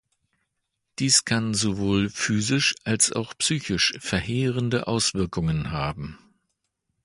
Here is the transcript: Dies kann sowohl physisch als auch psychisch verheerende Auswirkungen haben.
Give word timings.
Dies 0.97 1.25
kann 1.25 1.53
sowohl 1.53 2.09
physisch 2.09 2.73
als 2.85 3.11
auch 3.11 3.35
psychisch 3.37 3.93
verheerende 3.99 4.87
Auswirkungen 4.87 5.69
haben. 5.69 6.17